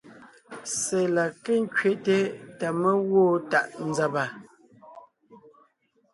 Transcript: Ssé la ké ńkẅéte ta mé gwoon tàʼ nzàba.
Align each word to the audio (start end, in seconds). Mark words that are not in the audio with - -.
Ssé 0.71 0.99
la 1.15 1.25
ké 1.43 1.53
ńkẅéte 1.63 2.17
ta 2.59 2.67
mé 2.81 2.91
gwoon 3.09 3.35
tàʼ 3.51 3.65
nzàba. 3.89 4.23